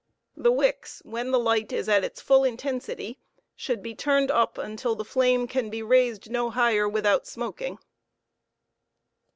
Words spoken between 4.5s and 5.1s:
until the